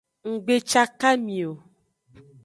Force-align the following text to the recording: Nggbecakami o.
Nggbecakami 0.31 1.39
o. 1.49 1.51